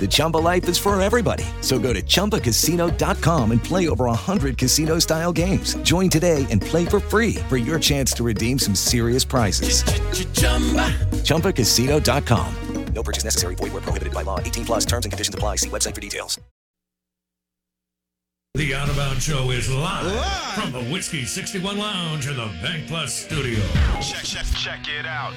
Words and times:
The 0.00 0.08
Chumba 0.08 0.38
life 0.38 0.66
is 0.70 0.78
for 0.78 0.98
everybody. 1.00 1.44
So 1.60 1.78
go 1.78 1.92
to 1.92 2.00
ChumbaCasino.com 2.00 3.52
and 3.52 3.62
play 3.62 3.90
over 3.90 4.06
100 4.06 4.56
casino 4.56 4.98
style 4.98 5.32
games. 5.32 5.74
Join 5.82 6.08
today 6.08 6.46
and 6.50 6.62
play 6.62 6.86
for 6.86 7.00
free 7.00 7.34
for 7.50 7.58
your 7.58 7.78
chance 7.78 8.12
to 8.14 8.24
redeem 8.24 8.58
some 8.58 8.74
serious 8.74 9.24
prizes. 9.24 9.82
ChumbaCasino.com. 11.24 12.54
No 12.94 13.02
purchase 13.02 13.24
necessary. 13.24 13.54
Void 13.54 13.72
where 13.72 13.82
prohibited 13.82 14.12
by 14.14 14.22
law. 14.22 14.40
18 14.40 14.64
plus 14.64 14.84
terms 14.84 15.04
and 15.06 15.12
conditions 15.12 15.34
apply. 15.34 15.56
See 15.56 15.68
website 15.68 15.94
for 15.94 16.00
details. 16.00 16.38
The 18.54 18.74
Out 18.74 18.88
of 18.88 18.96
Bounds 18.96 19.22
Show 19.22 19.52
is 19.52 19.70
live, 19.70 20.06
live, 20.06 20.54
from 20.54 20.72
the 20.72 20.82
Whiskey 20.92 21.24
61 21.24 21.78
Lounge 21.78 22.26
in 22.26 22.36
the 22.36 22.50
Bank 22.60 22.88
Plus 22.88 23.14
studio. 23.14 23.60
Check, 24.02 24.24
check, 24.24 24.44
check 24.56 24.88
it 24.88 25.06
out. 25.06 25.34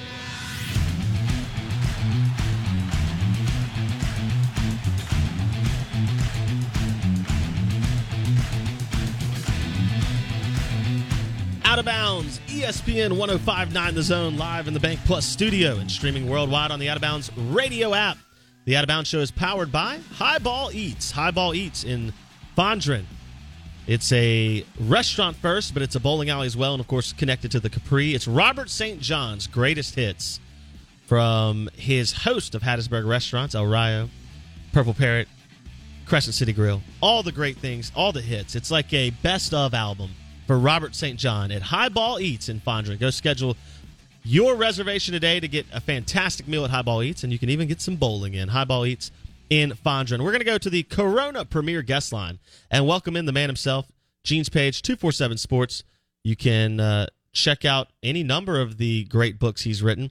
Out 11.74 11.80
of 11.80 11.86
Bounds, 11.86 12.38
ESPN 12.46 13.18
1059 13.18 13.94
The 13.96 14.02
Zone, 14.04 14.36
live 14.36 14.68
in 14.68 14.74
the 14.74 14.78
Bank 14.78 15.00
Plus 15.06 15.26
studio 15.26 15.78
and 15.78 15.90
streaming 15.90 16.28
worldwide 16.28 16.70
on 16.70 16.78
the 16.78 16.88
Out 16.88 16.94
of 16.94 17.02
Bounds 17.02 17.36
radio 17.36 17.92
app. 17.94 18.16
The 18.64 18.76
Out 18.76 18.84
of 18.84 18.88
Bounds 18.88 19.10
show 19.10 19.18
is 19.18 19.32
powered 19.32 19.72
by 19.72 19.98
Highball 20.12 20.70
Eats. 20.72 21.10
Highball 21.10 21.52
Eats 21.52 21.82
in 21.82 22.12
Fondren. 22.56 23.06
It's 23.88 24.12
a 24.12 24.64
restaurant 24.78 25.36
first, 25.38 25.74
but 25.74 25.82
it's 25.82 25.96
a 25.96 26.00
bowling 26.00 26.30
alley 26.30 26.46
as 26.46 26.56
well, 26.56 26.74
and 26.74 26.80
of 26.80 26.86
course, 26.86 27.12
connected 27.12 27.50
to 27.50 27.58
the 27.58 27.68
Capri. 27.68 28.14
It's 28.14 28.28
Robert 28.28 28.70
St. 28.70 29.00
John's 29.00 29.48
greatest 29.48 29.96
hits 29.96 30.38
from 31.08 31.68
his 31.74 32.12
host 32.12 32.54
of 32.54 32.62
Hattiesburg 32.62 33.04
restaurants, 33.04 33.56
El 33.56 33.66
Rio, 33.66 34.10
Purple 34.72 34.94
Parrot, 34.94 35.26
Crescent 36.06 36.36
City 36.36 36.52
Grill. 36.52 36.82
All 37.00 37.24
the 37.24 37.32
great 37.32 37.56
things, 37.56 37.90
all 37.96 38.12
the 38.12 38.22
hits. 38.22 38.54
It's 38.54 38.70
like 38.70 38.92
a 38.92 39.10
best 39.10 39.52
of 39.52 39.74
album 39.74 40.10
for 40.46 40.58
Robert 40.58 40.94
St. 40.94 41.18
John 41.18 41.50
at 41.50 41.62
Highball 41.62 42.20
Eats 42.20 42.48
in 42.48 42.60
Fondren. 42.60 42.98
Go 42.98 43.10
schedule 43.10 43.56
your 44.22 44.56
reservation 44.56 45.12
today 45.12 45.40
to 45.40 45.48
get 45.48 45.66
a 45.72 45.80
fantastic 45.80 46.48
meal 46.48 46.64
at 46.64 46.70
Highball 46.70 47.02
Eats, 47.02 47.24
and 47.24 47.32
you 47.32 47.38
can 47.38 47.50
even 47.50 47.68
get 47.68 47.80
some 47.80 47.96
bowling 47.96 48.34
in. 48.34 48.48
Highball 48.48 48.86
Eats 48.86 49.10
in 49.50 49.72
Fondren. 49.72 50.20
We're 50.20 50.30
going 50.30 50.40
to 50.40 50.44
go 50.44 50.58
to 50.58 50.70
the 50.70 50.82
Corona 50.82 51.44
Premier 51.44 51.82
Guest 51.82 52.12
Line 52.12 52.38
and 52.70 52.86
welcome 52.86 53.16
in 53.16 53.26
the 53.26 53.32
man 53.32 53.48
himself, 53.48 53.86
Gene's 54.22 54.48
Page, 54.48 54.82
247 54.82 55.38
Sports. 55.38 55.84
You 56.22 56.36
can 56.36 56.80
uh, 56.80 57.06
check 57.32 57.64
out 57.64 57.88
any 58.02 58.22
number 58.22 58.60
of 58.60 58.78
the 58.78 59.04
great 59.04 59.38
books 59.38 59.62
he's 59.62 59.82
written, 59.82 60.10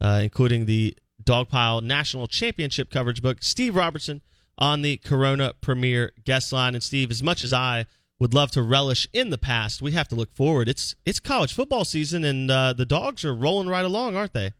uh, 0.00 0.20
including 0.22 0.66
the 0.66 0.96
Dogpile 1.22 1.82
National 1.82 2.26
Championship 2.26 2.90
coverage 2.90 3.22
book. 3.22 3.38
Steve 3.40 3.74
Robertson 3.74 4.22
on 4.56 4.82
the 4.82 4.96
Corona 4.98 5.52
Premier 5.60 6.12
Guest 6.24 6.52
Line. 6.52 6.74
And 6.74 6.82
Steve, 6.82 7.10
as 7.10 7.22
much 7.22 7.44
as 7.44 7.52
I 7.52 7.86
would 8.20 8.34
love 8.34 8.50
to 8.52 8.62
relish 8.62 9.08
in 9.12 9.30
the 9.30 9.38
past. 9.38 9.80
We 9.80 9.92
have 9.92 10.08
to 10.08 10.14
look 10.14 10.34
forward. 10.34 10.68
It's 10.68 10.94
it's 11.04 11.20
college 11.20 11.52
football 11.52 11.84
season, 11.84 12.24
and 12.24 12.50
uh, 12.50 12.72
the 12.72 12.86
dogs 12.86 13.24
are 13.24 13.34
rolling 13.34 13.68
right 13.68 13.84
along, 13.84 14.16
aren't 14.16 14.32
they? 14.32 14.52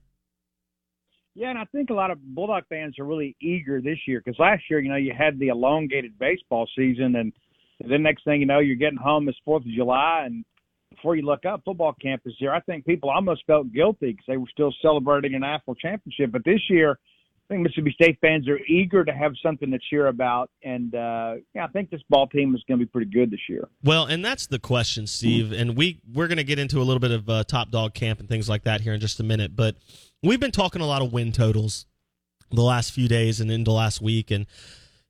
Yeah, 1.35 1.51
and 1.51 1.59
I 1.59 1.67
think 1.67 1.91
a 1.91 1.95
lot 1.95 2.11
of 2.11 2.19
Bulldog 2.21 2.65
fans 2.69 2.99
are 2.99 3.05
really 3.05 3.37
eager 3.41 3.81
this 3.81 3.99
year 4.07 4.21
because 4.25 4.39
last 4.41 4.65
year, 4.69 4.81
you 4.81 4.91
know, 4.91 4.97
you 4.97 5.13
had 5.17 5.39
the 5.39 5.49
elongated 5.49 6.19
baseball 6.19 6.69
season, 6.77 7.15
and 7.17 7.33
then 7.89 8.03
next 8.03 8.25
thing 8.25 8.41
you 8.41 8.47
know, 8.47 8.59
you're 8.59 8.77
getting 8.77 8.99
home 8.99 9.29
it's 9.29 9.39
Fourth 9.45 9.65
of 9.65 9.71
July, 9.71 10.25
and 10.27 10.45
before 10.91 11.15
you 11.15 11.23
look 11.23 11.45
up, 11.45 11.63
football 11.65 11.95
camp 12.01 12.23
is 12.27 12.35
here. 12.39 12.53
I 12.53 12.61
think 12.61 12.85
people 12.85 13.11
almost 13.11 13.45
felt 13.47 13.73
guilty 13.73 14.13
because 14.13 14.25
they 14.27 14.37
were 14.37 14.49
still 14.51 14.75
celebrating 14.83 15.35
a 15.35 15.39
national 15.39 15.77
championship, 15.77 16.33
but 16.33 16.45
this 16.45 16.61
year 16.69 16.99
I 17.49 17.55
think 17.55 17.63
Mississippi 17.63 17.93
State 17.93 18.19
fans 18.21 18.47
are 18.47 18.59
eager 18.69 19.07
to 19.07 19.13
have 19.13 19.33
something 19.43 19.71
to 19.71 19.79
cheer 19.89 20.09
about, 20.09 20.51
and 20.63 20.95
uh, 20.95 21.37
yeah, 21.55 21.65
I 21.65 21.69
think 21.69 21.89
this 21.89 22.03
ball 22.11 22.27
team 22.27 22.55
is 22.55 22.63
going 22.69 22.79
to 22.79 22.85
be 22.85 22.91
pretty 22.91 23.11
good 23.11 23.31
this 23.31 23.41
year. 23.49 23.67
Well, 23.83 24.05
and 24.05 24.23
that's 24.23 24.47
the 24.49 24.59
question, 24.59 25.07
Steve. 25.07 25.53
And 25.53 25.75
we 25.75 26.03
we're 26.13 26.29
going 26.29 26.37
to 26.37 26.45
get 26.45 26.59
into 26.59 26.79
a 26.79 26.85
little 26.85 27.01
bit 27.01 27.11
of 27.11 27.29
uh, 27.29 27.45
top 27.45 27.71
dog 27.71 27.95
camp 27.95 28.21
and 28.21 28.29
things 28.29 28.51
like 28.51 28.65
that 28.65 28.83
here 28.83 28.93
in 28.93 29.01
just 29.01 29.19
a 29.19 29.23
minute. 29.23 29.57
But 29.57 29.77
we've 30.23 30.41
been 30.41 30.51
talking 30.51 30.83
a 30.83 30.87
lot 30.87 31.01
of 31.01 31.11
win 31.11 31.33
totals 31.33 31.87
the 32.51 32.63
last 32.63 32.93
few 32.93 33.09
days 33.09 33.41
and 33.41 33.51
into 33.51 33.73
last 33.73 34.03
week, 34.03 34.31
and 34.31 34.45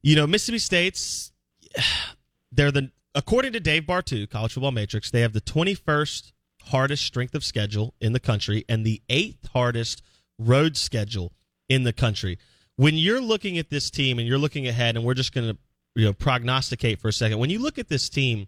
you 0.00 0.14
know 0.14 0.26
Mississippi 0.26 0.58
State's 0.58 1.32
they're 2.52 2.70
the 2.70 2.92
according 3.16 3.52
to 3.54 3.60
Dave 3.60 3.82
Bartoo, 3.82 4.30
College 4.30 4.52
Football 4.52 4.70
Matrix, 4.70 5.10
they 5.10 5.22
have 5.22 5.32
the 5.32 5.40
21st 5.40 6.32
hardest 6.66 7.04
strength 7.04 7.34
of 7.34 7.42
schedule 7.42 7.94
in 8.00 8.12
the 8.12 8.20
country 8.20 8.64
and 8.68 8.84
the 8.84 9.02
eighth 9.08 9.48
hardest 9.52 10.02
road 10.38 10.76
schedule 10.76 11.32
in 11.68 11.84
the 11.84 11.92
country. 11.92 12.38
When 12.76 12.94
you're 12.94 13.20
looking 13.20 13.58
at 13.58 13.70
this 13.70 13.90
team 13.90 14.18
and 14.18 14.28
you're 14.28 14.38
looking 14.38 14.66
ahead, 14.66 14.96
and 14.96 15.04
we're 15.04 15.14
just 15.14 15.32
going 15.32 15.50
to 15.50 15.58
you 15.94 16.04
know 16.04 16.12
prognosticate 16.12 17.00
for 17.00 17.08
a 17.08 17.12
second. 17.12 17.38
When 17.38 17.50
you 17.50 17.58
look 17.58 17.78
at 17.78 17.88
this 17.88 18.08
team, 18.08 18.46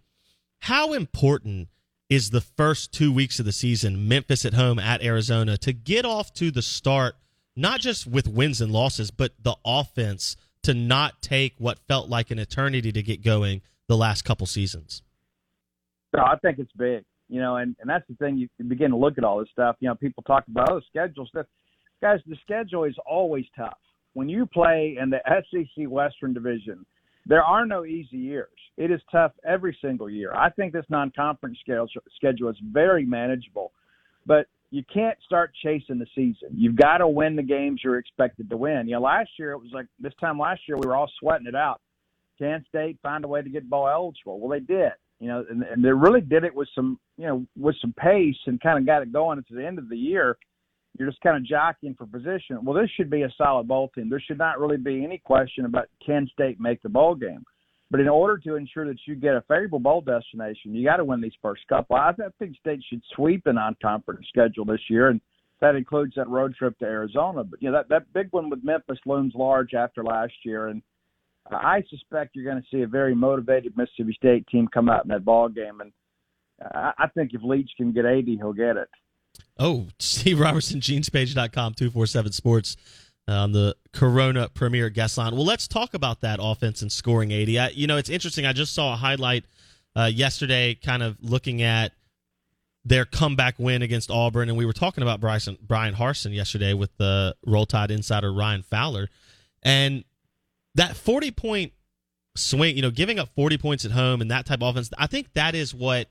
how 0.60 0.92
important 0.92 1.68
is 2.08 2.30
the 2.30 2.40
first 2.40 2.92
two 2.92 3.12
weeks 3.12 3.38
of 3.38 3.44
the 3.44 3.52
season, 3.52 4.08
Memphis 4.08 4.44
at 4.44 4.54
home 4.54 4.78
at 4.78 5.02
Arizona, 5.02 5.56
to 5.58 5.72
get 5.72 6.04
off 6.04 6.32
to 6.34 6.50
the 6.50 6.62
start, 6.62 7.14
not 7.56 7.80
just 7.80 8.06
with 8.06 8.26
wins 8.26 8.60
and 8.60 8.72
losses, 8.72 9.10
but 9.10 9.32
the 9.42 9.56
offense 9.64 10.36
to 10.62 10.74
not 10.74 11.22
take 11.22 11.54
what 11.58 11.78
felt 11.88 12.08
like 12.08 12.30
an 12.30 12.38
eternity 12.38 12.92
to 12.92 13.02
get 13.02 13.22
going 13.22 13.62
the 13.88 13.96
last 13.96 14.22
couple 14.22 14.46
seasons? 14.46 15.02
No, 16.16 16.22
I 16.22 16.36
think 16.36 16.58
it's 16.58 16.72
big. 16.76 17.04
You 17.28 17.40
know, 17.40 17.56
and, 17.56 17.76
and 17.80 17.88
that's 17.88 18.04
the 18.08 18.16
thing. 18.16 18.36
You 18.36 18.48
begin 18.66 18.90
to 18.90 18.96
look 18.96 19.16
at 19.16 19.22
all 19.22 19.38
this 19.38 19.48
stuff. 19.52 19.76
You 19.78 19.88
know, 19.88 19.94
people 19.94 20.24
talk 20.24 20.44
about 20.48 20.70
oh, 20.70 20.80
schedule 20.88 21.26
stuff 21.26 21.46
guys, 22.00 22.20
the 22.26 22.36
schedule 22.42 22.84
is 22.84 22.96
always 23.06 23.44
tough. 23.56 23.78
When 24.14 24.28
you 24.28 24.46
play 24.46 24.96
in 25.00 25.10
the 25.10 25.20
SEC 25.26 25.88
Western 25.88 26.32
Division, 26.32 26.84
there 27.26 27.42
are 27.42 27.66
no 27.66 27.84
easy 27.84 28.16
years. 28.16 28.48
It 28.76 28.90
is 28.90 29.00
tough 29.12 29.32
every 29.46 29.76
single 29.80 30.08
year. 30.08 30.32
I 30.34 30.50
think 30.50 30.72
this 30.72 30.86
non-conference 30.88 31.58
schedule 32.16 32.48
is 32.48 32.56
very 32.72 33.04
manageable, 33.04 33.72
but 34.26 34.46
you 34.70 34.82
can't 34.92 35.18
start 35.24 35.52
chasing 35.62 35.98
the 35.98 36.06
season. 36.14 36.48
You've 36.54 36.76
got 36.76 36.98
to 36.98 37.08
win 37.08 37.36
the 37.36 37.42
games 37.42 37.82
you're 37.84 37.98
expected 37.98 38.48
to 38.50 38.56
win. 38.56 38.86
You 38.86 38.94
know, 38.94 39.02
last 39.02 39.30
year 39.38 39.52
it 39.52 39.58
was 39.58 39.70
like 39.72 39.86
this 39.98 40.14
time 40.20 40.38
last 40.38 40.62
year 40.66 40.76
we 40.76 40.86
were 40.86 40.96
all 40.96 41.10
sweating 41.18 41.46
it 41.46 41.56
out. 41.56 41.80
Can 42.38 42.64
State 42.68 42.98
find 43.02 43.24
a 43.24 43.28
way 43.28 43.42
to 43.42 43.50
get 43.50 43.68
bowl 43.68 43.88
eligible? 43.88 44.40
Well, 44.40 44.50
they 44.50 44.64
did. 44.64 44.92
You 45.18 45.28
know, 45.28 45.44
and, 45.50 45.62
and 45.62 45.84
they 45.84 45.90
really 45.90 46.22
did 46.22 46.44
it 46.44 46.54
with 46.54 46.68
some, 46.74 46.98
you 47.18 47.26
know, 47.26 47.46
with 47.58 47.76
some 47.80 47.92
pace 47.92 48.38
and 48.46 48.60
kind 48.60 48.78
of 48.78 48.86
got 48.86 49.02
it 49.02 49.12
going 49.12 49.38
at 49.38 49.44
the 49.50 49.66
end 49.66 49.78
of 49.78 49.90
the 49.90 49.96
year 49.96 50.38
you're 50.98 51.08
just 51.08 51.20
kind 51.22 51.36
of 51.36 51.44
jockeying 51.44 51.94
for 51.94 52.06
position. 52.06 52.58
Well, 52.62 52.80
this 52.80 52.90
should 52.96 53.10
be 53.10 53.22
a 53.22 53.32
solid 53.38 53.68
bowl 53.68 53.90
team. 53.94 54.10
There 54.10 54.20
should 54.20 54.38
not 54.38 54.58
really 54.60 54.76
be 54.76 55.04
any 55.04 55.18
question 55.18 55.64
about 55.64 55.88
can 56.04 56.28
State 56.32 56.60
make 56.60 56.82
the 56.82 56.88
bowl 56.88 57.14
game. 57.14 57.44
But 57.90 58.00
in 58.00 58.08
order 58.08 58.38
to 58.38 58.54
ensure 58.54 58.86
that 58.86 58.98
you 59.06 59.16
get 59.16 59.34
a 59.34 59.42
favorable 59.42 59.80
bowl 59.80 60.00
destination, 60.00 60.74
you 60.74 60.84
got 60.84 60.98
to 60.98 61.04
win 61.04 61.20
these 61.20 61.32
first 61.42 61.62
couple. 61.68 61.96
I 61.96 62.12
think 62.38 62.56
State 62.56 62.82
should 62.88 63.02
sweep 63.16 63.42
the 63.44 63.52
non-conference 63.52 64.26
schedule 64.28 64.64
this 64.64 64.82
year, 64.88 65.08
and 65.08 65.20
that 65.60 65.74
includes 65.74 66.14
that 66.16 66.28
road 66.28 66.54
trip 66.54 66.78
to 66.78 66.84
Arizona. 66.84 67.42
But 67.42 67.60
you 67.60 67.70
know 67.70 67.78
that 67.78 67.88
that 67.88 68.12
big 68.12 68.28
one 68.30 68.48
with 68.48 68.62
Memphis 68.62 68.98
looms 69.06 69.34
large 69.34 69.74
after 69.74 70.04
last 70.04 70.34
year, 70.44 70.68
and 70.68 70.82
I 71.50 71.82
suspect 71.90 72.36
you're 72.36 72.44
going 72.50 72.62
to 72.62 72.68
see 72.70 72.82
a 72.82 72.86
very 72.86 73.14
motivated 73.14 73.76
Mississippi 73.76 74.12
State 74.12 74.46
team 74.46 74.68
come 74.68 74.88
out 74.88 75.04
in 75.04 75.08
that 75.08 75.24
ball 75.24 75.48
game. 75.48 75.80
And 75.80 75.92
I 76.72 77.08
think 77.14 77.32
if 77.34 77.42
Leach 77.42 77.70
can 77.76 77.92
get 77.92 78.04
80, 78.04 78.36
he'll 78.36 78.52
get 78.52 78.76
it. 78.76 78.88
Oh, 79.60 79.86
Steve 80.00 80.40
Robertson, 80.40 80.80
genespage.com, 80.80 81.74
247 81.74 82.32
Sports 82.32 82.76
on 83.28 83.52
the 83.52 83.76
Corona 83.92 84.48
Premier 84.48 84.90
guest 84.90 85.16
line. 85.16 85.34
Well, 85.34 85.44
let's 85.44 85.68
talk 85.68 85.94
about 85.94 86.22
that 86.22 86.40
offense 86.42 86.82
and 86.82 86.90
scoring 86.90 87.30
80. 87.30 87.58
I, 87.58 87.68
you 87.68 87.86
know, 87.86 87.96
it's 87.96 88.10
interesting. 88.10 88.44
I 88.46 88.52
just 88.52 88.74
saw 88.74 88.94
a 88.94 88.96
highlight 88.96 89.44
uh, 89.94 90.10
yesterday, 90.12 90.74
kind 90.74 91.02
of 91.02 91.16
looking 91.20 91.62
at 91.62 91.92
their 92.84 93.04
comeback 93.04 93.58
win 93.58 93.82
against 93.82 94.10
Auburn, 94.10 94.48
and 94.48 94.56
we 94.56 94.64
were 94.66 94.72
talking 94.72 95.02
about 95.02 95.20
Bryson, 95.20 95.58
Bryan 95.60 95.94
Harsin 95.94 96.34
yesterday 96.34 96.72
with 96.72 96.96
the 96.96 97.36
Roll 97.46 97.66
Tide 97.66 97.90
insider 97.90 98.32
Ryan 98.32 98.62
Fowler, 98.62 99.08
and 99.62 100.02
that 100.74 100.96
40 100.96 101.30
point 101.30 101.72
swing, 102.36 102.76
you 102.76 102.82
know, 102.82 102.90
giving 102.90 103.18
up 103.18 103.28
40 103.34 103.58
points 103.58 103.84
at 103.84 103.90
home 103.90 104.20
and 104.22 104.30
that 104.30 104.46
type 104.46 104.62
of 104.62 104.68
offense, 104.68 104.90
I 104.96 105.06
think 105.06 105.34
that 105.34 105.54
is 105.54 105.74
what 105.74 106.08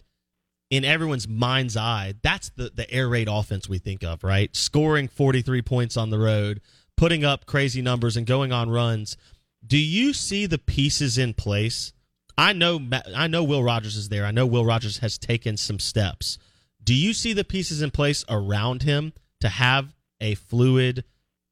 in 0.69 0.85
everyone's 0.85 1.27
mind's 1.27 1.75
eye, 1.75 2.13
that's 2.21 2.49
the 2.49 2.71
the 2.73 2.89
air 2.91 3.09
raid 3.09 3.27
offense 3.27 3.67
we 3.67 3.77
think 3.77 4.03
of, 4.03 4.23
right? 4.23 4.55
Scoring 4.55 5.07
43 5.07 5.61
points 5.61 5.97
on 5.97 6.09
the 6.09 6.19
road, 6.19 6.61
putting 6.95 7.23
up 7.23 7.45
crazy 7.45 7.81
numbers 7.81 8.15
and 8.15 8.25
going 8.25 8.51
on 8.51 8.69
runs. 8.69 9.17
Do 9.65 9.77
you 9.77 10.13
see 10.13 10.45
the 10.45 10.57
pieces 10.57 11.17
in 11.17 11.33
place? 11.33 11.93
I 12.37 12.53
know 12.53 12.79
I 13.15 13.27
know 13.27 13.43
Will 13.43 13.63
Rogers 13.63 13.97
is 13.97 14.09
there. 14.09 14.25
I 14.25 14.31
know 14.31 14.45
Will 14.45 14.65
Rogers 14.65 14.99
has 14.99 15.17
taken 15.17 15.57
some 15.57 15.79
steps. 15.79 16.37
Do 16.83 16.95
you 16.95 17.13
see 17.13 17.33
the 17.33 17.43
pieces 17.43 17.81
in 17.81 17.91
place 17.91 18.23
around 18.29 18.83
him 18.83 19.13
to 19.41 19.49
have 19.49 19.95
a 20.21 20.35
fluid, 20.35 21.03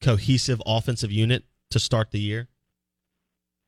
cohesive 0.02 0.62
offensive 0.66 1.12
unit 1.12 1.44
to 1.72 1.80
start 1.80 2.12
the 2.12 2.20
year? 2.20 2.48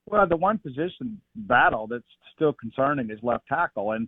Well, 0.05 0.27
the 0.27 0.37
one 0.37 0.57
position 0.57 1.21
battle 1.35 1.87
that's 1.87 2.03
still 2.33 2.53
concerning 2.53 3.09
is 3.11 3.19
left 3.21 3.47
tackle, 3.47 3.91
and 3.91 4.07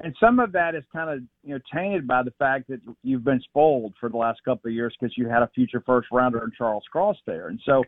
and 0.00 0.14
some 0.18 0.38
of 0.38 0.52
that 0.52 0.74
is 0.74 0.82
kind 0.92 1.10
of 1.10 1.20
you 1.44 1.54
know 1.54 1.60
tainted 1.72 2.06
by 2.06 2.22
the 2.22 2.32
fact 2.32 2.68
that 2.68 2.80
you've 3.02 3.24
been 3.24 3.40
spoiled 3.40 3.94
for 4.00 4.08
the 4.08 4.16
last 4.16 4.40
couple 4.44 4.68
of 4.68 4.74
years 4.74 4.94
because 4.98 5.16
you 5.16 5.28
had 5.28 5.42
a 5.42 5.50
future 5.54 5.82
first 5.84 6.08
rounder 6.12 6.42
in 6.44 6.50
Charles 6.56 6.84
Cross 6.90 7.16
there, 7.26 7.48
and 7.48 7.60
so 7.64 7.84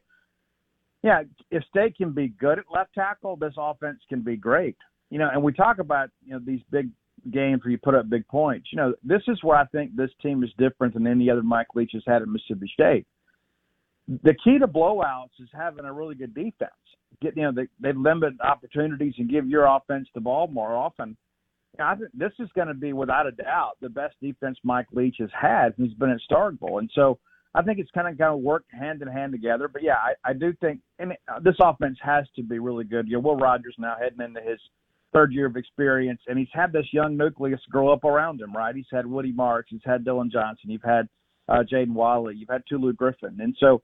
yeah, 1.02 1.22
if 1.50 1.62
State 1.64 1.96
can 1.96 2.12
be 2.12 2.28
good 2.28 2.58
at 2.58 2.64
left 2.72 2.94
tackle, 2.94 3.36
this 3.36 3.54
offense 3.58 3.98
can 4.08 4.22
be 4.22 4.36
great. 4.36 4.76
You 5.10 5.18
know, 5.18 5.28
and 5.30 5.42
we 5.42 5.52
talk 5.52 5.78
about 5.78 6.10
you 6.24 6.32
know 6.32 6.40
these 6.44 6.60
big 6.70 6.90
games 7.30 7.62
where 7.64 7.70
you 7.70 7.78
put 7.78 7.94
up 7.94 8.08
big 8.08 8.26
points. 8.28 8.68
You 8.72 8.76
know, 8.76 8.94
this 9.02 9.22
is 9.28 9.42
where 9.42 9.56
I 9.56 9.66
think 9.66 9.96
this 9.96 10.10
team 10.22 10.42
is 10.42 10.50
different 10.58 10.94
than 10.94 11.06
any 11.06 11.30
other 11.30 11.42
Mike 11.42 11.68
Leach 11.74 11.92
has 11.94 12.02
had 12.06 12.22
at 12.22 12.28
Mississippi 12.28 12.70
State. 12.72 13.06
The 14.22 14.34
key 14.44 14.58
to 14.58 14.66
blowouts 14.66 15.40
is 15.40 15.48
having 15.52 15.86
a 15.86 15.92
really 15.92 16.14
good 16.14 16.34
defense 16.34 16.72
get 17.20 17.36
you 17.36 17.42
know 17.42 17.52
they 17.52 17.68
they 17.80 17.92
limit 17.96 18.34
opportunities 18.40 19.14
and 19.18 19.30
give 19.30 19.48
your 19.48 19.66
offense 19.66 20.08
the 20.14 20.20
ball 20.20 20.46
more 20.46 20.76
often. 20.76 21.16
I 21.78 21.94
think 21.94 22.10
this 22.14 22.32
is 22.38 22.48
going 22.54 22.68
to 22.68 22.74
be 22.74 22.92
without 22.92 23.26
a 23.26 23.32
doubt 23.32 23.72
the 23.80 23.88
best 23.88 24.14
defense 24.20 24.58
Mike 24.62 24.86
Leach 24.92 25.16
has 25.20 25.30
had 25.38 25.74
he's 25.76 25.94
been 25.94 26.10
at 26.10 26.20
Starkville, 26.30 26.78
and 26.78 26.90
so 26.94 27.18
I 27.54 27.62
think 27.62 27.78
it's 27.78 27.90
kind 27.92 28.08
of 28.08 28.18
going 28.18 28.32
to 28.32 28.36
work 28.36 28.64
hand 28.70 29.02
in 29.02 29.08
hand 29.08 29.32
together. 29.32 29.68
But 29.68 29.82
yeah, 29.82 29.96
I, 29.96 30.30
I 30.30 30.32
do 30.32 30.52
think 30.60 30.80
and 30.98 31.12
this 31.42 31.56
offense 31.60 31.98
has 32.02 32.26
to 32.36 32.42
be 32.42 32.58
really 32.58 32.84
good. 32.84 33.08
You 33.08 33.14
know, 33.14 33.20
Will 33.20 33.36
Rogers 33.36 33.74
now 33.78 33.96
heading 34.00 34.20
into 34.20 34.40
his 34.40 34.58
third 35.12 35.32
year 35.32 35.46
of 35.46 35.56
experience, 35.56 36.20
and 36.26 36.38
he's 36.38 36.48
had 36.52 36.72
this 36.72 36.86
young 36.92 37.16
nucleus 37.16 37.60
grow 37.70 37.92
up 37.92 38.04
around 38.04 38.40
him. 38.40 38.54
Right? 38.54 38.74
He's 38.74 38.86
had 38.92 39.06
Woody 39.06 39.32
Marks, 39.32 39.70
he's 39.70 39.80
had 39.84 40.04
Dillon 40.04 40.30
Johnson, 40.32 40.70
you've 40.70 40.82
had 40.82 41.08
uh, 41.48 41.62
Jaden 41.70 41.94
Walley, 41.94 42.34
you've 42.36 42.50
had 42.50 42.62
Tulu 42.68 42.92
Griffin, 42.94 43.38
and 43.40 43.56
so 43.58 43.82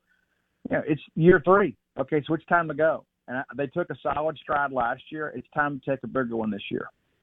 you 0.70 0.76
know 0.76 0.82
it's 0.86 1.02
year 1.14 1.40
three. 1.44 1.76
Okay, 1.98 2.22
so 2.26 2.34
it's 2.34 2.44
time 2.46 2.68
to 2.68 2.74
go 2.74 3.04
and 3.30 3.44
they 3.56 3.66
took 3.68 3.88
a 3.90 3.94
solid 4.02 4.36
stride 4.38 4.72
last 4.72 5.02
year. 5.10 5.32
It's 5.34 5.46
time 5.54 5.80
to 5.80 5.90
take 5.90 6.00
a 6.02 6.08
bigger 6.08 6.36
one 6.36 6.50
this 6.50 6.62
year. 6.70 6.88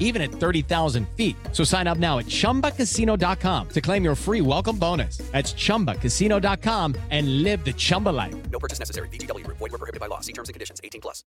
even 0.00 0.22
at 0.22 0.30
30,000 0.30 1.06
feet. 1.10 1.36
So 1.52 1.62
sign 1.62 1.86
up 1.86 1.98
now 1.98 2.18
at 2.18 2.26
ChumbaCasino.com 2.26 3.68
to 3.68 3.80
claim 3.80 4.02
your 4.02 4.16
free 4.16 4.40
welcome 4.40 4.78
bonus. 4.78 5.18
That's 5.18 5.52
ChumbaCasino.com 5.52 6.96
and 7.10 7.42
live 7.42 7.64
the 7.64 7.74
Chumba 7.74 8.08
life. 8.08 8.34
No 8.50 8.58
purchase 8.58 8.78
necessary. 8.78 9.08
VGW. 9.10 9.46
Void 9.46 9.60
were 9.60 9.68
prohibited 9.68 10.00
by 10.00 10.06
law. 10.06 10.20
See 10.20 10.32
terms 10.32 10.48
and 10.48 10.54
conditions. 10.54 10.80
18 10.82 11.02
plus. 11.02 11.22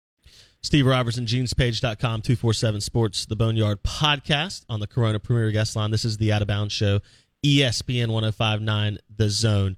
Steve 0.62 0.86
Robertson, 0.86 1.26
genespage.com, 1.26 2.22
247 2.22 2.80
Sports, 2.80 3.26
the 3.26 3.36
Boneyard 3.36 3.82
podcast 3.82 4.64
on 4.70 4.80
the 4.80 4.86
Corona 4.86 5.20
Premier 5.20 5.50
Guest 5.50 5.76
Line. 5.76 5.90
This 5.90 6.06
is 6.06 6.16
the 6.16 6.32
Out 6.32 6.40
of 6.40 6.48
Bounds 6.48 6.72
Show, 6.72 7.00
ESPN 7.44 8.08
1059, 8.08 8.96
The 9.14 9.28
Zone. 9.28 9.76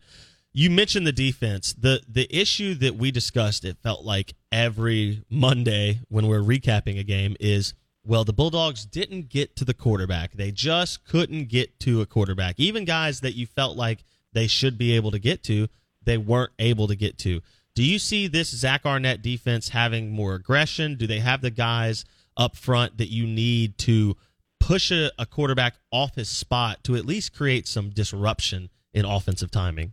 You 0.52 0.71
mentioned 0.71 1.05
the 1.05 1.12
defense. 1.12 1.75
The 1.75 2.00
the 2.09 2.28
issue 2.35 2.75
that 2.76 2.95
we 2.95 3.11
discussed, 3.11 3.64
it 3.64 3.76
felt 3.83 4.05
like 4.05 4.35
every 4.52 5.25
Monday 5.28 6.00
when 6.09 6.28
we're 6.28 6.40
recapping 6.40 6.99
a 6.99 7.02
game, 7.02 7.37
is– 7.40 7.75
well, 8.06 8.25
the 8.25 8.32
Bulldogs 8.32 8.86
didn't 8.86 9.28
get 9.28 9.56
to 9.56 9.64
the 9.64 9.75
quarterback. 9.75 10.32
They 10.32 10.52
just 10.52 11.04
couldn't 11.04 11.48
get 11.48 11.78
to 11.80 12.00
a 12.00 12.06
quarterback. 12.06 12.54
Even 12.58 12.84
guys 12.84 13.20
that 13.20 13.34
you 13.34 13.46
felt 13.46 13.76
like 13.76 14.04
they 14.32 14.46
should 14.46 14.78
be 14.78 14.92
able 14.92 15.10
to 15.10 15.18
get 15.18 15.42
to, 15.44 15.68
they 16.04 16.16
weren't 16.16 16.52
able 16.58 16.86
to 16.86 16.94
get 16.94 17.18
to. 17.18 17.40
Do 17.75 17.82
you 17.82 17.98
see 17.98 18.26
this 18.26 18.48
Zach 18.48 18.86
Arnett 18.86 19.22
defense 19.22 19.70
having 19.70 20.10
more 20.10 20.34
aggression? 20.34 20.94
Do 20.94 21.06
they 21.06 21.18
have 21.18 21.42
the 21.42 21.50
guys 21.50 22.04
up 22.36 22.56
front 22.56 22.98
that 22.98 23.10
you 23.10 23.26
need 23.26 23.76
to 23.78 24.16
push 24.60 24.90
a, 24.90 25.10
a 25.18 25.26
quarterback 25.26 25.75
off 25.90 26.14
his 26.14 26.28
spot 26.28 26.84
to 26.84 26.96
at 26.96 27.04
least 27.04 27.34
create 27.34 27.66
some 27.66 27.90
disruption 27.90 28.70
in 28.94 29.04
offensive 29.04 29.50
timing? 29.50 29.92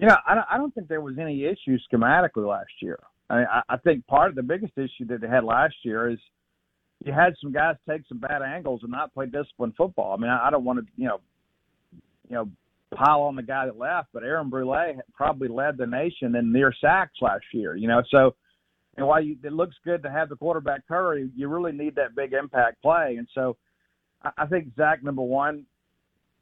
Know, 0.00 0.16
I, 0.26 0.56
don't 0.56 0.72
think 0.74 0.88
there 0.88 1.00
was 1.00 1.18
any 1.18 1.44
issue 1.44 1.76
schematically 1.92 2.48
last 2.48 2.70
year. 2.80 3.00
I, 3.28 3.62
I 3.68 3.76
think 3.78 4.06
part 4.06 4.30
of 4.30 4.36
the 4.36 4.42
biggest 4.42 4.72
issue 4.76 5.06
that 5.08 5.20
they 5.20 5.28
had 5.28 5.44
last 5.44 5.74
year 5.82 6.10
is 6.10 6.18
you 7.04 7.12
had 7.12 7.34
some 7.40 7.52
guys 7.52 7.76
take 7.88 8.02
some 8.08 8.18
bad 8.18 8.42
angles 8.42 8.80
and 8.82 8.90
not 8.90 9.14
play 9.14 9.26
disciplined 9.26 9.74
football. 9.76 10.14
I 10.14 10.20
mean, 10.20 10.30
I, 10.30 10.48
I 10.48 10.50
don't 10.50 10.64
want 10.64 10.80
to, 10.80 10.86
you 10.96 11.06
know, 11.06 11.20
you 12.28 12.34
know, 12.36 12.50
pile 12.94 13.22
on 13.22 13.36
the 13.36 13.42
guy 13.42 13.66
that 13.66 13.78
left, 13.78 14.08
but 14.12 14.22
Aaron 14.22 14.50
Brule 14.50 14.94
probably 15.14 15.48
led 15.48 15.76
the 15.76 15.86
nation 15.86 16.34
in 16.34 16.52
near 16.52 16.72
sacks 16.80 17.18
last 17.20 17.44
year. 17.52 17.76
You 17.76 17.88
know, 17.88 18.02
so 18.10 18.34
and 18.96 19.06
while 19.06 19.22
you, 19.22 19.36
it 19.44 19.52
looks 19.52 19.76
good 19.84 20.02
to 20.02 20.10
have 20.10 20.28
the 20.28 20.36
quarterback 20.36 20.82
hurry, 20.88 21.30
you 21.36 21.48
really 21.48 21.72
need 21.72 21.94
that 21.94 22.16
big 22.16 22.32
impact 22.32 22.82
play. 22.82 23.14
And 23.16 23.28
so, 23.34 23.56
I, 24.22 24.30
I 24.38 24.46
think 24.46 24.74
Zach 24.76 25.02
number 25.04 25.22
one, 25.22 25.64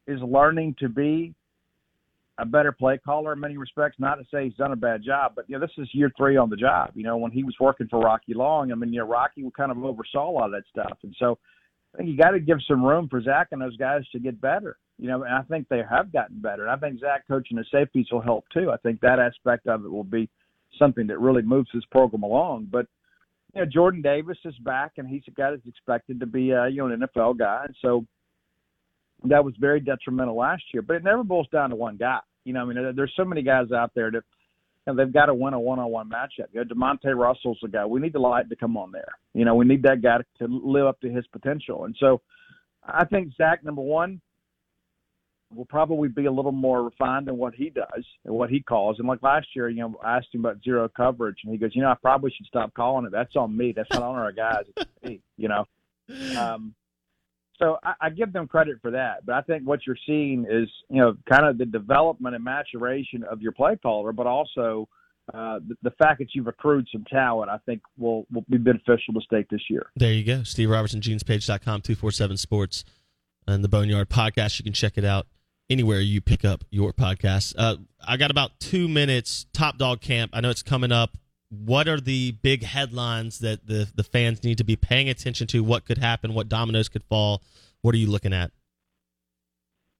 is 0.07 0.21
learning 0.23 0.77
to 0.79 0.89
be 0.89 1.35
a 2.39 2.45
better 2.45 2.73
play 2.73 2.99
caller 2.99 3.33
in 3.33 3.41
many 3.41 3.57
respects. 3.57 3.97
Not 3.99 4.17
to 4.17 4.25
say 4.31 4.45
he's 4.45 4.57
done 4.57 4.73
a 4.73 4.77
bad 4.77 5.03
job, 5.03 5.33
but 5.35 5.49
you 5.49 5.59
know, 5.59 5.67
this 5.67 5.77
is 5.79 5.89
year 5.93 6.13
three 6.17 6.37
on 6.37 6.51
the 6.51 6.57
job. 6.57 6.91
You 6.95 7.05
know, 7.05 7.17
when 7.17 7.33
he 7.33 7.45
was 7.45 7.55
working 7.61 7.89
for 7.89 8.01
Rocky 8.01 8.35
Long, 8.35 8.73
I 8.73 8.75
mean, 8.75 8.93
you 8.93 9.01
know, 9.01 9.07
Rocky 9.07 9.43
kind 9.57 9.71
of 9.71 9.83
oversaw 9.83 10.31
a 10.31 10.33
lot 10.33 10.47
of 10.47 10.53
that 10.53 10.65
stuff, 10.71 10.99
and 11.03 11.15
so 11.19 11.39
I 11.95 11.99
think 11.99 12.11
you 12.11 12.17
got 12.17 12.33
to 12.33 12.41
give 12.41 12.59
some 12.69 12.85
room 12.85 13.09
for 13.09 13.23
Zach 13.23 13.49
and 13.53 13.63
those 13.63 13.77
guys 13.77 14.03
to 14.13 14.19
get 14.19 14.41
better. 14.41 14.77
You 14.99 15.09
know, 15.09 15.23
and 15.25 15.35
I 15.35 15.43
think 15.43 15.69
they 15.69 15.83
have 15.89 16.13
gotten 16.13 16.41
better. 16.41 16.63
And 16.67 16.71
I 16.71 16.77
think 16.77 17.01
Zach 17.01 17.27
coaching 17.29 17.57
the 17.57 17.65
safeties 17.71 18.07
will 18.11 18.23
help 18.23 18.45
too. 18.53 18.71
I 18.71 18.77
think 18.79 19.01
that 19.01 19.19
aspect 19.19 19.67
of 19.67 19.85
it 19.85 19.91
will 19.91 20.05
be 20.05 20.29
something 20.79 21.07
that 21.07 21.21
really 21.21 21.43
moves 21.43 21.69
this 21.73 21.85
program 21.91 22.23
along. 22.23 22.69
But 22.71 22.87
you 23.55 23.63
know, 23.63 23.67
Jordan 23.71 24.03
Davis 24.03 24.39
is 24.45 24.55
back, 24.59 24.93
and 24.99 25.09
he's 25.09 25.23
a 25.29 25.31
guy 25.31 25.51
that's 25.51 25.67
expected 25.67 26.21
to 26.21 26.27
be, 26.27 26.53
uh, 26.53 26.65
you 26.65 26.79
know, 26.79 26.93
an 26.93 27.03
NFL 27.03 27.39
guy. 27.39 27.65
And 27.67 27.77
so 27.81 28.05
that 29.25 29.45
was 29.45 29.55
very 29.59 29.81
detrimental 29.81 30.37
last 30.37 30.63
year. 30.73 30.83
But 30.83 30.97
it 30.97 31.05
never 31.05 31.25
boils 31.25 31.49
down 31.53 31.71
to 31.71 31.77
one 31.77 31.97
guy. 31.97 32.21
You 32.45 32.53
know, 32.53 32.63
I 32.63 32.65
mean, 32.65 32.95
there's 32.95 33.13
so 33.17 33.25
many 33.25 33.43
guys 33.43 33.73
out 33.73 33.93
there 33.95 34.11
that 34.11 34.23
you 34.87 34.93
know, 34.93 35.05
they've 35.05 35.13
got 35.13 35.27
to 35.27 35.35
win 35.35 35.55
a 35.55 35.61
one-on-one 35.61 36.09
matchup. 36.09 36.47
You 36.53 36.65
know, 36.65 36.65
Demonte 36.65 37.17
Russell's 37.17 37.59
the 37.61 37.69
guy. 37.69 37.85
We 37.85 38.01
need 38.01 38.13
the 38.13 38.21
light 38.21 38.49
to 38.49 38.57
come 38.57 38.77
on 38.77 38.93
there. 38.93 39.09
You 39.35 39.45
know, 39.45 39.55
we 39.55 39.65
need 39.65 39.83
that 39.83 40.01
guy 40.03 40.19
to, 40.39 40.47
live 40.47 40.87
up 40.87 41.01
to 41.01 41.11
his 41.11 41.27
potential. 41.29 41.85
And 41.85 41.97
so, 41.99 42.21
I 42.85 43.05
think 43.05 43.33
Zach, 43.37 43.65
number 43.65 43.83
one, 43.83 44.21
will 45.53 45.65
probably 45.65 46.09
be 46.09 46.27
a 46.27 46.33
little 46.33 46.53
more 46.53 46.85
refined 46.85 47.29
in 47.29 47.37
what 47.37 47.55
he 47.55 47.71
does 47.71 48.05
and 48.25 48.35
what 48.35 48.51
he 48.51 48.61
calls. 48.61 48.99
And 48.99 49.09
like 49.09 49.23
last 49.23 49.49
year, 49.55 49.69
you 49.69 49.81
know, 49.81 49.97
I 50.05 50.19
asked 50.19 50.29
him 50.33 50.45
about 50.45 50.63
zero 50.63 50.89
coverage, 50.89 51.39
and 51.43 51.53
he 51.53 51.59
goes, 51.59 51.75
"You 51.75 51.83
know, 51.83 51.91
I 51.91 51.97
probably 52.01 52.31
should 52.37 52.47
stop 52.47 52.75
calling 52.75 53.07
it. 53.07 53.13
That's 53.13 53.35
on 53.35 53.57
me. 53.57 53.73
That's 53.73 53.91
not 53.91 54.03
on 54.03 54.17
our 54.17 54.33
guys. 54.33 54.65
It's 54.77 54.91
me." 55.03 55.21
You 55.37 55.49
know. 55.49 55.65
Um, 56.39 56.73
so 57.59 57.79
I, 57.83 57.95
I 58.03 58.11
give 58.11 58.33
them 58.33 58.47
credit 58.47 58.79
for 58.83 58.91
that. 58.93 59.25
But 59.25 59.35
I 59.35 59.43
think 59.43 59.65
what 59.65 59.81
you're 59.87 59.97
seeing 60.07 60.47
is, 60.51 60.69
you 60.89 61.01
know, 61.01 61.17
kind 61.31 61.47
of 61.47 61.59
the 61.59 61.67
development 61.67 62.35
and 62.35 62.45
maturation 62.45 63.25
of 63.25 63.41
your 63.41 63.53
play 63.53 63.77
caller, 63.77 64.13
but 64.13 64.27
also 64.27 64.89
uh, 65.35 65.59
the, 65.67 65.77
the 65.83 65.91
fact 65.93 66.19
that 66.21 66.29
you've 66.35 66.47
accrued 66.47 66.87
some 66.93 67.05
talent, 67.11 67.51
I 67.51 67.59
think 67.67 67.83
will 67.99 68.27
will 68.33 68.45
be 68.49 68.59
beneficial 68.59 69.15
to 69.15 69.21
state 69.21 69.47
this 69.51 69.63
year. 69.69 69.87
There 69.97 70.13
you 70.13 70.25
go. 70.25 70.43
Steve 70.45 70.71
Robertson, 70.71 71.01
genespage.com, 71.01 71.59
247 71.83 72.37
Sports, 72.37 72.85
and 73.47 73.65
the 73.65 73.69
Boneyard 73.69 74.09
Podcast. 74.09 74.59
You 74.59 74.65
can 74.65 74.73
check 74.73 74.97
it 74.97 75.05
out 75.05 75.27
anywhere 75.69 76.01
you 76.01 76.21
pick 76.21 76.45
up 76.45 76.65
your 76.71 76.93
podcast. 76.93 77.55
Uh, 77.59 77.77
I 78.07 78.17
got 78.17 78.31
about 78.31 78.61
two 78.61 78.89
minutes. 78.89 79.47
Top 79.53 79.79
Dog 79.79 80.01
Camp. 80.01 80.31
I 80.33 80.41
know 80.41 80.51
it's 80.51 80.63
coming 80.63 80.93
up. 80.93 81.17
What 81.49 81.87
are 81.87 82.01
the 82.01 82.33
big 82.43 82.65
headlines 82.65 83.39
that 83.39 83.67
the 83.67 83.89
the 83.95 84.03
fans 84.03 84.43
need 84.43 84.59
to 84.59 84.65
be 84.65 84.77
paying 84.77 85.09
attention 85.09 85.47
to? 85.49 85.63
What 85.63 85.85
could 85.85 85.99
happen? 85.99 86.35
What 86.35 86.49
dominoes 86.49 86.89
could 86.89 87.05
fall? 87.05 87.43
What 87.83 87.95
are 87.95 87.99
you 87.99 88.09
looking 88.09 88.33
at? 88.33 88.51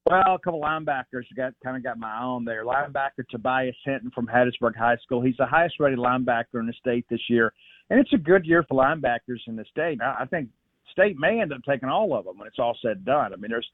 Well, 0.09 0.37
a 0.37 0.39
couple 0.39 0.61
linebackers 0.61 1.25
got 1.37 1.53
kind 1.65 1.77
of 1.77 1.83
got 1.83 1.99
my 1.99 2.13
on 2.13 2.45
there. 2.45 2.65
Linebacker 2.65 3.27
Tobias 3.29 3.75
Hinton 3.85 4.13
from 4.15 4.27
Hattiesburg 4.27 4.77
High 4.77 4.97
School. 5.03 5.21
He's 5.21 5.37
the 5.37 5.47
highest 5.47 5.81
rated 5.81 5.99
linebacker 5.99 6.61
in 6.61 6.67
the 6.67 6.75
state 6.79 7.05
this 7.11 7.21
year, 7.29 7.53
and 7.91 7.99
it's 7.99 8.13
a 8.13 8.19
good 8.19 8.47
year 8.47 8.65
for 8.69 8.77
linebackers 8.77 9.41
in 9.49 9.57
the 9.57 9.65
state. 9.71 10.01
I, 10.01 10.23
I 10.23 10.27
think 10.27 10.49
state 10.93 11.17
may 11.19 11.41
end 11.41 11.53
up 11.53 11.61
taking 11.69 11.89
all 11.89 12.17
of 12.17 12.25
them 12.25 12.39
when 12.39 12.47
it's 12.47 12.59
all 12.59 12.79
said 12.81 12.99
and 12.99 13.05
done. 13.05 13.33
I 13.33 13.37
mean, 13.37 13.51
there's 13.51 13.69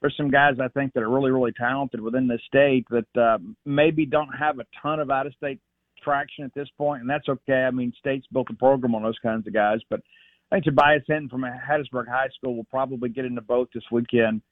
there's 0.00 0.16
some 0.16 0.30
guys 0.30 0.54
I 0.60 0.68
think 0.68 0.92
that 0.94 1.02
are 1.02 1.10
really 1.10 1.30
really 1.30 1.52
talented 1.52 2.00
within 2.00 2.26
the 2.26 2.38
state 2.46 2.86
that 2.90 3.20
uh, 3.20 3.38
maybe 3.64 4.06
don't 4.06 4.32
have 4.36 4.58
a 4.58 4.66
ton 4.82 4.98
of 4.98 5.10
out 5.10 5.26
of 5.26 5.34
state 5.34 5.60
traction 6.02 6.44
at 6.44 6.54
this 6.54 6.68
point, 6.76 7.00
and 7.00 7.10
that's 7.10 7.28
okay. 7.28 7.64
I 7.64 7.70
mean, 7.70 7.92
state's 7.98 8.26
built 8.32 8.48
a 8.50 8.54
program 8.54 8.94
on 8.94 9.02
those 9.02 9.18
kinds 9.22 9.46
of 9.46 9.54
guys, 9.54 9.80
but 9.90 10.00
I 10.50 10.56
think 10.56 10.64
Tobias 10.64 11.02
Hinton 11.06 11.28
from 11.28 11.42
Hattiesburg 11.42 12.08
High 12.08 12.28
School 12.36 12.56
will 12.56 12.64
probably 12.64 13.08
get 13.08 13.24
into 13.24 13.40
both 13.40 13.68
this 13.74 13.84
weekend. 13.90 14.42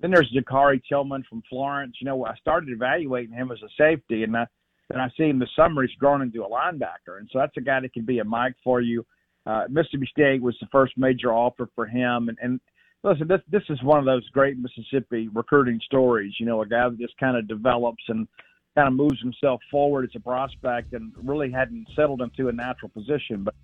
Then 0.00 0.10
there's 0.10 0.34
Jakari 0.34 0.80
Tillman 0.88 1.24
from 1.28 1.42
Florence. 1.48 1.96
You 2.00 2.06
know, 2.06 2.26
I 2.26 2.34
started 2.36 2.70
evaluating 2.70 3.34
him 3.34 3.50
as 3.50 3.58
a 3.62 3.68
safety, 3.78 4.24
and 4.24 4.36
I, 4.36 4.46
and 4.90 5.00
I 5.00 5.08
see 5.16 5.24
him 5.24 5.38
this 5.38 5.48
summer. 5.56 5.82
He's 5.82 5.96
grown 5.96 6.22
into 6.22 6.44
a 6.44 6.48
linebacker, 6.48 7.18
and 7.18 7.28
so 7.32 7.38
that's 7.38 7.56
a 7.56 7.62
guy 7.62 7.80
that 7.80 7.92
can 7.92 8.04
be 8.04 8.18
a 8.18 8.24
mic 8.24 8.54
for 8.62 8.80
you. 8.80 9.06
Uh, 9.46 9.64
Mississippi 9.70 10.08
State 10.10 10.42
was 10.42 10.56
the 10.60 10.66
first 10.72 10.94
major 10.96 11.32
offer 11.32 11.68
for 11.74 11.86
him, 11.86 12.28
and, 12.28 12.38
and 12.42 12.60
listen, 13.04 13.28
this 13.28 13.40
this 13.50 13.62
is 13.70 13.82
one 13.82 13.98
of 13.98 14.04
those 14.04 14.28
great 14.30 14.56
Mississippi 14.58 15.28
recruiting 15.28 15.80
stories. 15.84 16.34
You 16.38 16.46
know, 16.46 16.62
a 16.62 16.66
guy 16.66 16.88
that 16.88 16.98
just 16.98 17.16
kind 17.18 17.36
of 17.36 17.48
develops 17.48 18.02
and 18.08 18.26
kind 18.76 18.88
of 18.88 18.94
moves 18.94 19.20
himself 19.20 19.60
forward 19.70 20.04
as 20.04 20.10
a 20.14 20.20
prospect, 20.20 20.92
and 20.92 21.12
really 21.22 21.50
hadn't 21.50 21.88
settled 21.96 22.20
into 22.20 22.48
a 22.48 22.52
natural 22.52 22.90
position, 22.90 23.42
but 23.42 23.54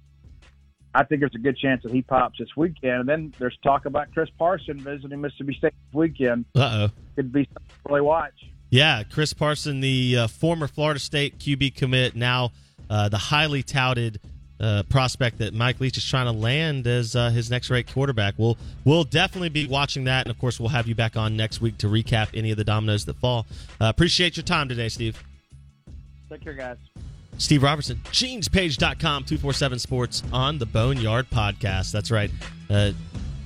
I 0.95 1.05
think 1.05 1.21
there's 1.21 1.35
a 1.35 1.39
good 1.39 1.57
chance 1.57 1.83
that 1.85 1.93
he 1.93 2.03
pops 2.03 2.39
this 2.39 2.49
weekend. 2.57 3.01
And 3.01 3.09
then 3.09 3.35
there's 3.39 3.57
talk 3.63 3.87
about 3.87 4.13
Chris 4.13 4.29
Parson 4.39 4.79
visiting 4.79 5.21
Mississippi 5.21 5.55
State 5.55 5.73
this 5.73 5.95
weekend. 5.95 6.45
Uh 6.55 6.89
oh. 6.89 6.95
Could 7.17 7.33
be 7.33 7.45
something 7.45 7.69
to 7.69 7.89
really 7.89 8.01
watch. 8.03 8.35
Yeah, 8.71 9.03
Chris 9.03 9.33
Parson, 9.35 9.81
the 9.81 10.17
uh, 10.19 10.27
former 10.29 10.67
Florida 10.67 11.01
State 11.01 11.39
QB 11.39 11.77
commit, 11.77 12.17
now 12.17 12.53
uh, 12.89 13.09
the 13.09 13.19
highly 13.19 13.63
touted 13.63 14.19
uh, 14.63 14.85
prospect 14.89 15.39
that 15.39 15.53
Mike 15.53 15.81
Leach 15.81 15.97
is 15.97 16.09
trying 16.09 16.27
to 16.27 16.33
land 16.33 16.87
as 16.87 17.17
uh, 17.17 17.31
his 17.31 17.51
next 17.51 17.69
rate 17.69 17.93
quarterback. 17.93 18.35
We'll 18.39 18.57
we'll 18.85 19.05
definitely 19.05 19.49
be 19.49 19.67
watching 19.67 20.05
that, 20.05 20.27
and 20.27 20.31
of 20.31 20.39
course, 20.39 20.61
we'll 20.61 20.69
have 20.71 20.87
you 20.87 20.95
back 20.95 21.17
on 21.17 21.37
next 21.37 21.61
week 21.61 21.79
to 21.79 21.89
recap 21.89 22.29
any 22.35 22.51
of 22.53 22.57
the 22.57 22.65
dominoes 22.65 23.05
that 23.07 23.17
fall. 23.17 23.47
Uh, 23.81 23.87
appreciate 23.87 24.37
your 24.37 24.45
time 24.45 24.69
today, 24.69 24.89
Steve. 24.89 25.23
Take 26.31 26.43
care, 26.43 26.55
guys. 26.55 26.79
Steve 27.39 27.63
Robertson, 27.63 28.01
genespage.com, 28.13 29.25
247 29.25 29.79
Sports 29.79 30.23
on 30.33 30.59
the 30.59 30.67
Boneyard 30.67 31.29
Podcast. 31.31 31.91
That's 31.91 32.11
right. 32.11 32.31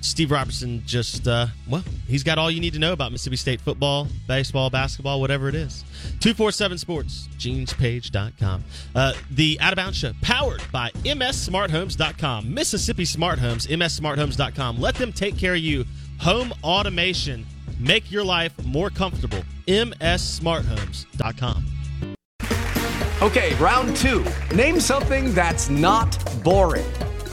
Steve 0.00 0.30
Robertson 0.30 0.82
just, 0.86 1.26
uh, 1.26 1.46
well, 1.68 1.84
he's 2.06 2.22
got 2.22 2.38
all 2.38 2.50
you 2.50 2.60
need 2.60 2.74
to 2.74 2.78
know 2.78 2.92
about 2.92 3.12
Mississippi 3.12 3.36
State 3.36 3.60
football, 3.60 4.08
baseball, 4.28 4.70
basketball, 4.70 5.20
whatever 5.20 5.48
it 5.48 5.54
is. 5.54 5.84
247 6.20 6.78
Sports, 6.78 7.28
genespage.com. 7.38 8.64
Uh, 8.94 9.12
the 9.30 9.58
Out 9.60 9.72
of 9.72 9.76
Bounds 9.76 9.98
Show, 9.98 10.12
powered 10.22 10.62
by 10.72 10.90
MSSmartHomes.com. 11.04 12.52
Mississippi 12.52 13.04
Smart 13.04 13.38
Homes, 13.38 13.66
MSSmartHomes.com. 13.66 14.80
Let 14.80 14.94
them 14.94 15.12
take 15.12 15.36
care 15.36 15.54
of 15.54 15.60
you. 15.60 15.84
Home 16.20 16.52
automation. 16.62 17.46
Make 17.78 18.10
your 18.10 18.24
life 18.24 18.52
more 18.64 18.90
comfortable. 18.90 19.42
MSSmartHomes.com. 19.66 21.66
Okay, 23.22 23.54
round 23.54 23.96
two. 23.96 24.22
Name 24.54 24.78
something 24.78 25.32
that's 25.32 25.70
not 25.70 26.22
boring. 26.44 26.84